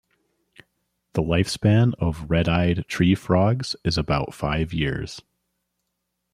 [1.13, 5.21] The lifespan of red-eyed tree frogs is about five years.